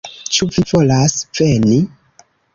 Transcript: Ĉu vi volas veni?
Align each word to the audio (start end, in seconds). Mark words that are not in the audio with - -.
Ĉu 0.37 0.47
vi 0.55 0.63
volas 0.71 1.19
veni? 1.41 1.79